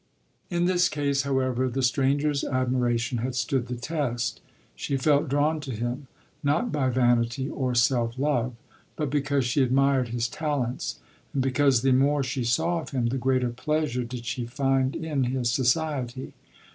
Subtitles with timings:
[0.49, 4.41] In this case, however, the stranger's admiration had stood the test.
[4.75, 6.07] She felt drawn to him,
[6.41, 8.55] not by vanity or self love;
[8.95, 10.97] but because she admired his talents,
[11.35, 15.25] and because the more she saw of him the greater pleasure did she find in
[15.25, 16.33] his society.